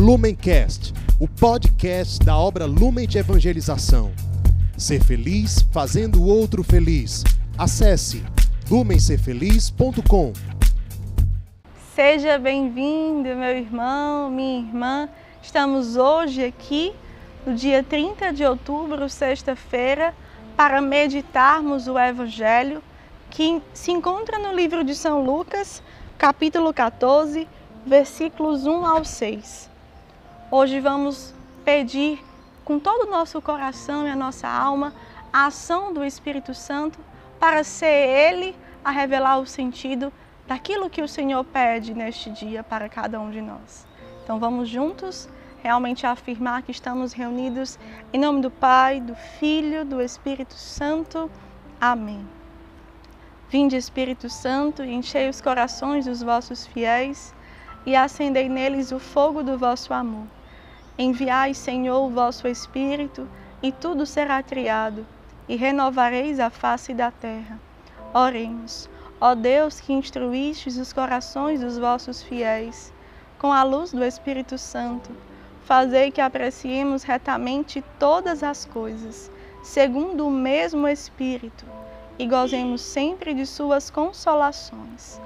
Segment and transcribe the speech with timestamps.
[0.00, 4.10] Lumencast, o podcast da obra Lumen de Evangelização.
[4.74, 7.22] Ser feliz fazendo o outro feliz.
[7.58, 8.24] Acesse
[8.70, 10.32] lumencerfeliz.com.
[11.94, 15.06] Seja bem-vindo, meu irmão, minha irmã.
[15.42, 16.94] Estamos hoje aqui,
[17.46, 20.14] no dia 30 de outubro, sexta-feira,
[20.56, 22.82] para meditarmos o Evangelho
[23.28, 25.82] que se encontra no livro de São Lucas,
[26.16, 27.46] capítulo 14,
[27.84, 29.69] versículos 1 ao 6.
[30.52, 31.32] Hoje vamos
[31.64, 32.20] pedir
[32.64, 34.92] com todo o nosso coração e a nossa alma
[35.32, 36.98] a ação do Espírito Santo
[37.38, 40.12] para ser Ele a revelar o sentido
[40.48, 43.86] daquilo que o Senhor pede neste dia para cada um de nós.
[44.24, 45.28] Então vamos juntos
[45.62, 47.78] realmente afirmar que estamos reunidos
[48.12, 51.30] em nome do Pai, do Filho, do Espírito Santo.
[51.80, 52.26] Amém.
[53.48, 57.32] Vinde, Espírito Santo, e enchei os corações dos vossos fiéis
[57.86, 60.26] e acendei neles o fogo do vosso amor.
[61.02, 63.26] Enviai, Senhor, o vosso Espírito,
[63.62, 65.06] e tudo será criado,
[65.48, 67.58] e renovareis a face da terra.
[68.12, 68.86] Oremos.
[69.18, 72.92] Ó Deus, que instruístes os corações dos vossos fiéis,
[73.38, 75.10] com a luz do Espírito Santo,
[75.64, 79.30] fazei que apreciemos retamente todas as coisas,
[79.62, 81.64] segundo o mesmo Espírito,
[82.18, 85.18] e gozemos sempre de suas consolações.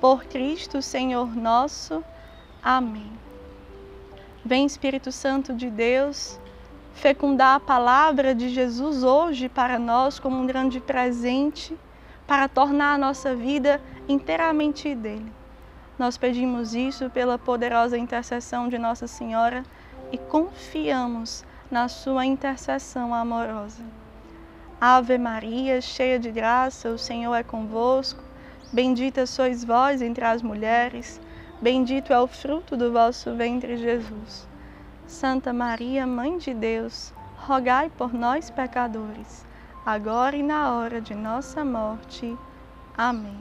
[0.00, 2.02] Por Cristo, Senhor nosso.
[2.60, 3.29] Amém.
[4.44, 6.40] Vem, Espírito Santo de Deus,
[6.94, 11.76] fecundar a palavra de Jesus hoje para nós como um grande presente
[12.26, 15.30] para tornar a nossa vida inteiramente dele.
[15.98, 19.62] Nós pedimos isso pela poderosa intercessão de Nossa Senhora
[20.10, 23.82] e confiamos na sua intercessão amorosa.
[24.80, 28.22] Ave Maria, cheia de graça, o Senhor é convosco.
[28.72, 31.20] Bendita sois vós entre as mulheres,
[31.60, 34.48] bendito é o fruto do vosso ventre, Jesus.
[35.06, 39.48] Santa Maria, Mãe de Deus, rogai por nós, pecadores
[39.84, 42.36] agora e na hora de nossa morte.
[42.96, 43.38] Amém.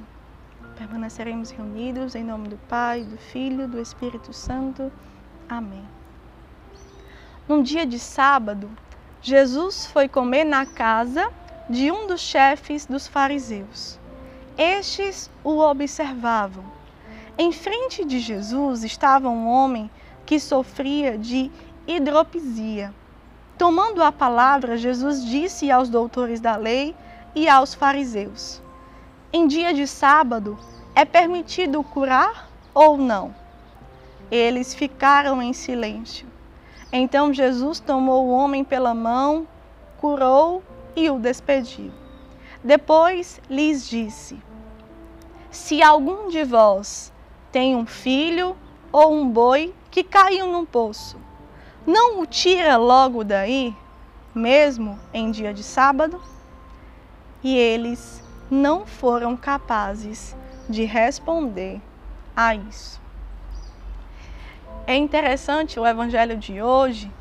[0.77, 4.91] Permaneceremos reunidos em nome do Pai, do Filho, do Espírito Santo.
[5.47, 5.83] Amém.
[7.47, 8.69] Num dia de sábado,
[9.21, 11.29] Jesus foi comer na casa
[11.69, 13.99] de um dos chefes dos fariseus.
[14.57, 16.63] Estes o observavam.
[17.41, 19.89] Em frente de Jesus estava um homem
[20.25, 21.49] que sofria de
[21.87, 22.93] hidropisia
[23.59, 26.95] Tomando a palavra, Jesus disse aos doutores da lei
[27.35, 28.61] e aos fariseus:
[29.33, 30.57] Em dia de sábado
[30.95, 33.35] é permitido curar ou não?
[34.31, 36.25] Eles ficaram em silêncio.
[36.89, 39.45] Então Jesus tomou o homem pela mão,
[39.97, 40.63] curou
[40.95, 41.91] e o despediu.
[42.63, 44.41] Depois lhes disse:
[45.51, 47.11] Se algum de vós
[47.51, 48.55] tem um filho
[48.91, 51.17] ou um boi que caiu num poço,
[51.85, 53.75] não o tira logo daí,
[54.33, 56.21] mesmo em dia de sábado?
[57.43, 60.35] E eles não foram capazes
[60.67, 61.81] de responder
[62.35, 62.99] a isso.
[64.85, 67.11] É interessante o evangelho de hoje,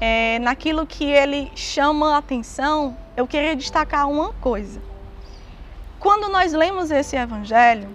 [0.00, 4.80] é, naquilo que ele chama a atenção, eu queria destacar uma coisa.
[5.98, 7.88] Quando nós lemos esse evangelho,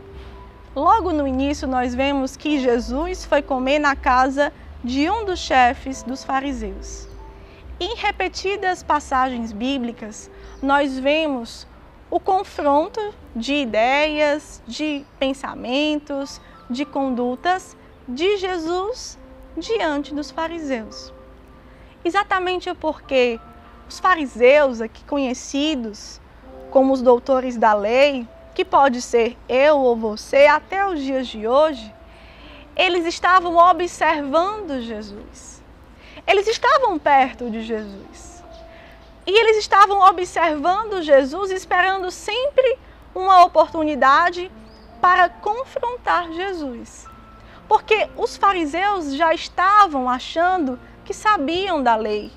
[0.75, 4.51] logo no início nós vemos que Jesus foi comer na casa
[4.83, 7.07] de um dos chefes dos fariseus.
[7.79, 10.29] Em repetidas passagens bíblicas,
[10.61, 11.67] nós vemos
[12.09, 12.99] o confronto
[13.35, 17.75] de ideias, de pensamentos, de condutas
[18.07, 19.17] de Jesus
[19.57, 21.13] diante dos fariseus.
[22.03, 23.39] Exatamente porque
[23.87, 26.19] os fariseus, aqui conhecidos
[26.69, 31.47] como os doutores da lei, que pode ser eu ou você até os dias de
[31.47, 31.93] hoje,
[32.75, 35.61] eles estavam observando Jesus.
[36.25, 38.43] Eles estavam perto de Jesus.
[39.25, 42.77] E eles estavam observando Jesus, esperando sempre
[43.13, 44.51] uma oportunidade
[44.99, 47.07] para confrontar Jesus.
[47.67, 52.31] Porque os fariseus já estavam achando que sabiam da lei.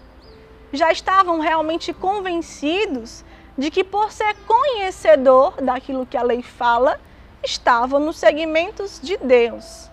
[0.72, 3.24] Já estavam realmente convencidos
[3.56, 7.00] de que, por ser conhecedor daquilo que a lei fala,
[7.42, 9.88] estavam nos segmentos de Deus.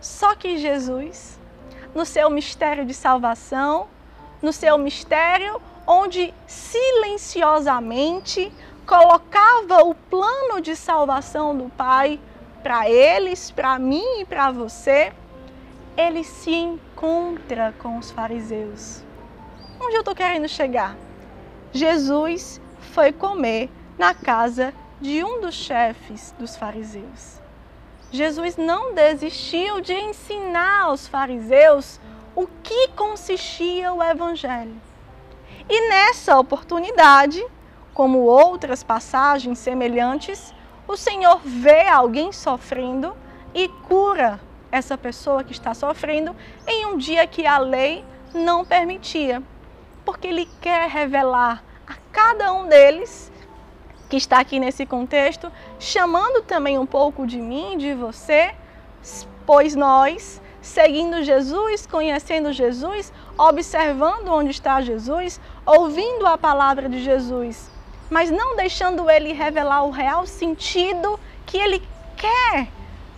[0.00, 1.38] Só que Jesus,
[1.94, 3.88] no seu mistério de salvação,
[4.42, 8.52] no seu mistério onde silenciosamente
[8.86, 12.20] colocava o plano de salvação do Pai
[12.62, 15.12] para eles, para mim e para você,
[15.96, 19.02] ele se encontra com os fariseus.
[19.80, 20.96] Onde eu estou querendo chegar?
[21.72, 22.60] Jesus
[22.98, 27.40] foi comer na casa de um dos chefes dos fariseus.
[28.10, 32.00] Jesus não desistiu de ensinar aos fariseus
[32.34, 34.74] o que consistia o Evangelho.
[35.68, 37.40] E nessa oportunidade,
[37.94, 40.52] como outras passagens semelhantes,
[40.88, 43.16] o Senhor vê alguém sofrendo
[43.54, 44.40] e cura
[44.72, 46.34] essa pessoa que está sofrendo
[46.66, 48.04] em um dia que a lei
[48.34, 49.40] não permitia,
[50.04, 51.62] porque Ele quer revelar
[52.12, 53.30] cada um deles
[54.08, 58.54] que está aqui nesse contexto, chamando também um pouco de mim, de você,
[59.46, 67.70] pois nós, seguindo Jesus, conhecendo Jesus, observando onde está Jesus, ouvindo a palavra de Jesus,
[68.08, 71.82] mas não deixando ele revelar o real sentido que ele
[72.16, 72.68] quer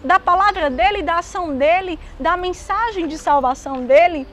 [0.02, 4.26] da palavra dele, da ação dele, da mensagem de salvação dele,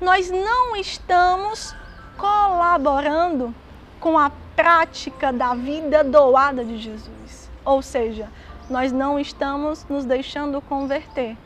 [0.00, 1.74] nós não estamos
[2.16, 3.54] colaborando
[4.00, 7.50] com a prática da vida doada de Jesus.
[7.64, 8.28] Ou seja,
[8.68, 11.36] nós não estamos nos deixando converter.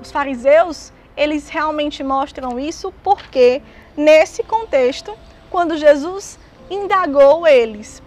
[0.00, 3.62] Os fariseus, eles realmente mostram isso porque,
[3.96, 5.16] nesse contexto,
[5.50, 6.38] quando Jesus
[6.70, 8.02] indagou eles,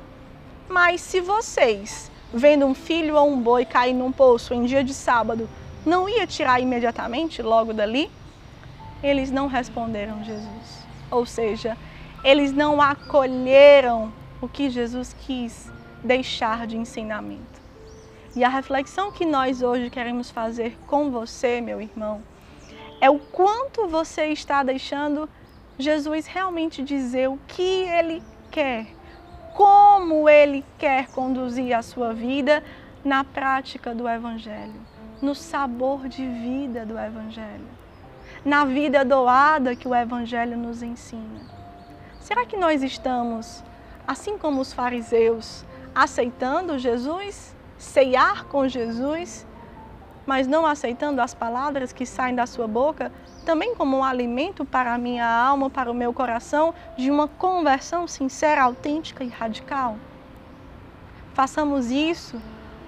[0.67, 4.93] mas se vocês, vendo um filho ou um boi cair num poço em dia de
[4.93, 5.49] sábado,
[5.85, 8.11] não ia tirar imediatamente logo dali?
[9.01, 10.85] Eles não responderam Jesus.
[11.09, 11.77] Ou seja,
[12.23, 14.11] eles não acolheram
[14.41, 15.71] o que Jesus quis
[16.03, 17.59] deixar de ensinamento.
[18.35, 22.21] E a reflexão que nós hoje queremos fazer com você, meu irmão,
[23.01, 25.27] é o quanto você está deixando
[25.77, 28.21] Jesus realmente dizer o que ele
[28.51, 28.87] quer,
[29.55, 32.63] como ele quer conduzir a sua vida
[33.03, 34.81] na prática do Evangelho,
[35.21, 37.67] no sabor de vida do Evangelho,
[38.43, 41.58] na vida doada que o Evangelho nos ensina.
[42.29, 43.63] Será que nós estamos,
[44.07, 45.65] assim como os fariseus,
[45.95, 49.47] aceitando Jesus, ceiar com Jesus,
[50.27, 53.11] mas não aceitando as palavras que saem da sua boca,
[53.47, 58.07] também como um alimento para a minha alma, para o meu coração, de uma conversão
[58.07, 59.95] sincera, autêntica e radical?
[61.33, 62.39] Façamos isso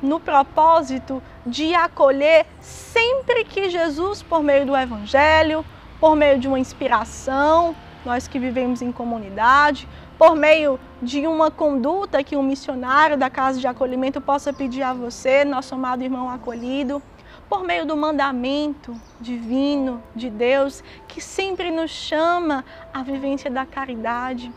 [0.03, 5.65] no propósito de acolher sempre que Jesus, por meio do Evangelho,
[5.99, 7.75] por meio de uma inspiração,
[8.05, 9.87] nós que vivemos em comunidade,
[10.17, 14.93] por meio de uma conduta que um missionário da casa de acolhimento possa pedir a
[14.93, 17.01] você, nosso amado irmão acolhido,
[17.49, 22.63] por meio do mandamento divino de Deus que sempre nos chama
[22.93, 24.51] à vivência da caridade.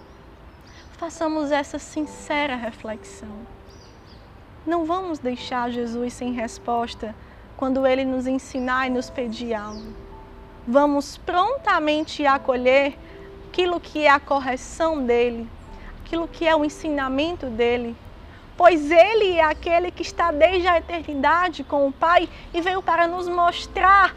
[0.93, 3.37] Façamos essa sincera reflexão.
[4.65, 7.15] Não vamos deixar Jesus sem resposta
[7.57, 9.93] quando ele nos ensinar e nos pedir algo.
[10.67, 12.97] Vamos prontamente acolher
[13.55, 15.49] aquilo que é a correção dele,
[16.05, 17.95] aquilo que é o ensinamento dele.
[18.57, 23.07] Pois ele é aquele que está desde a eternidade com o Pai e veio para
[23.07, 24.13] nos mostrar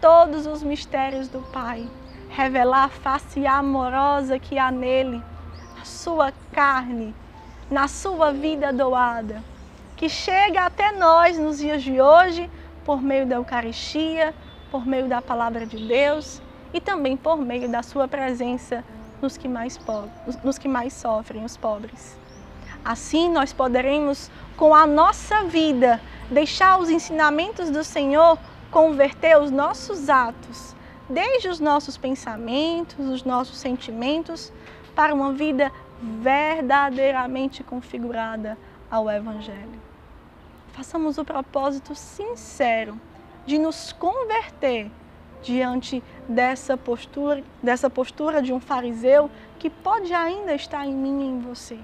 [0.00, 1.88] todos os mistérios do Pai,
[2.30, 5.22] revelar a face amorosa que há nele,
[5.80, 7.14] a sua carne,
[7.70, 9.40] na sua vida doada,
[9.96, 12.50] que chega até nós nos dias de hoje
[12.84, 14.34] por meio da Eucaristia,
[14.68, 16.42] por meio da palavra de Deus
[16.72, 18.84] e também por meio da sua presença
[19.20, 19.78] nos que mais,
[20.42, 22.16] nos que mais sofrem, os pobres.
[22.84, 26.00] Assim, nós poderemos, com a nossa vida,
[26.30, 28.38] deixar os ensinamentos do Senhor
[28.70, 30.74] converter os nossos atos,
[31.08, 34.52] desde os nossos pensamentos, os nossos sentimentos,
[34.94, 38.56] para uma vida verdadeiramente configurada
[38.90, 39.80] ao Evangelho.
[40.72, 42.98] Façamos o propósito sincero
[43.44, 44.90] de nos converter
[45.42, 51.28] diante dessa postura, dessa postura de um fariseu que pode ainda estar em mim e
[51.28, 51.78] em você.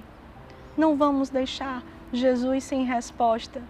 [0.76, 1.82] Não vamos deixar
[2.12, 3.62] Jesus sem resposta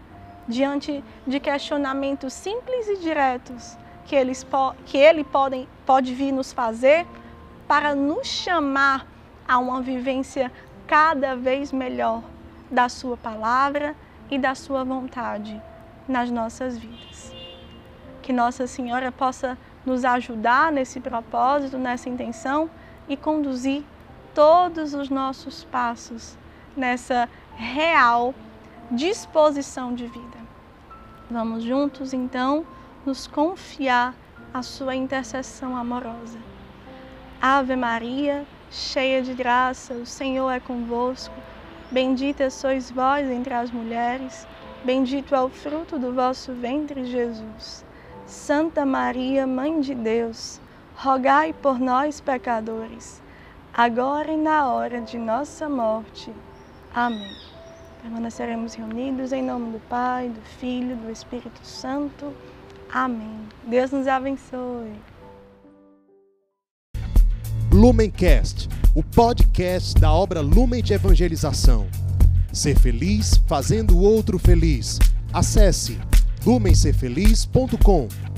[0.49, 4.47] diante de questionamentos simples e diretos que, eles,
[4.85, 7.07] que ele podem, pode vir nos fazer
[7.67, 9.07] para nos chamar
[9.47, 10.53] a uma vivência
[10.87, 12.23] cada vez melhor
[12.71, 13.97] da Sua palavra
[14.31, 15.61] e da Sua vontade
[16.07, 17.33] nas nossas vidas.
[18.23, 22.69] Que Nossa Senhora possa nos ajudar nesse propósito, nessa intenção
[23.09, 23.85] e conduzir
[24.35, 26.37] todos os nossos passos
[26.77, 28.35] nessa real
[28.91, 30.37] disposição de vida.
[31.31, 32.67] Vamos juntos então
[33.07, 34.15] nos confiar
[34.53, 36.39] a sua intercessão amorosa.
[37.41, 41.35] Ave Maria, cheia de graça, o Senhor é convosco.
[41.91, 44.47] Bendita sois vós entre as mulheres,
[44.85, 47.86] bendito é o fruto do vosso ventre, Jesus.
[48.27, 50.61] Santa Maria, Mãe de Deus,
[50.97, 53.23] rogai por nós, pecadores,
[53.73, 56.33] agora e na hora de nossa morte.
[56.93, 57.37] Amém.
[58.03, 62.33] Permaneceremos reunidos em nome do Pai, do Filho, do Espírito Santo.
[62.93, 63.39] Amém.
[63.65, 64.93] Deus nos abençoe.
[67.73, 71.87] Lumencast, o podcast da obra Lumen de Evangelização.
[72.53, 74.99] Ser feliz fazendo o outro feliz.
[75.33, 76.01] Acesse
[76.47, 78.36] lumencerfeliz.com.